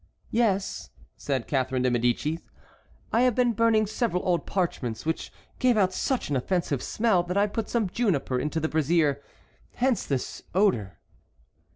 [0.31, 2.39] "Yes," said Catharine de Médicis,
[3.13, 7.37] "I have been burning several old parchments which gave out such an offensive smell that
[7.37, 9.21] I put some juniper into the brazier,
[9.75, 10.97] hence this odor."